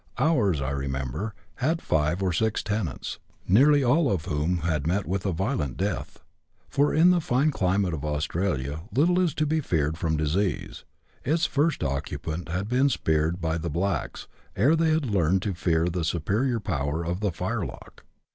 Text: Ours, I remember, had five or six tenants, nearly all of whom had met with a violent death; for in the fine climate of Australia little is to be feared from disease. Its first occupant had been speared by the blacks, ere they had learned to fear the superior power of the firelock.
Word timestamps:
Ours, 0.17 0.61
I 0.63 0.71
remember, 0.71 1.35
had 1.57 1.79
five 1.79 2.23
or 2.23 2.33
six 2.33 2.63
tenants, 2.63 3.19
nearly 3.47 3.83
all 3.83 4.11
of 4.11 4.25
whom 4.25 4.57
had 4.61 4.87
met 4.87 5.05
with 5.05 5.27
a 5.27 5.31
violent 5.31 5.77
death; 5.77 6.23
for 6.67 6.91
in 6.91 7.11
the 7.11 7.21
fine 7.21 7.51
climate 7.51 7.93
of 7.93 8.03
Australia 8.03 8.81
little 8.91 9.19
is 9.19 9.35
to 9.35 9.45
be 9.45 9.59
feared 9.59 9.99
from 9.99 10.17
disease. 10.17 10.85
Its 11.23 11.45
first 11.45 11.83
occupant 11.83 12.49
had 12.49 12.67
been 12.67 12.89
speared 12.89 13.39
by 13.39 13.59
the 13.59 13.69
blacks, 13.69 14.27
ere 14.55 14.75
they 14.75 14.89
had 14.89 15.05
learned 15.05 15.43
to 15.43 15.53
fear 15.53 15.87
the 15.87 16.03
superior 16.03 16.59
power 16.59 17.03
of 17.05 17.19
the 17.19 17.31
firelock. 17.31 18.03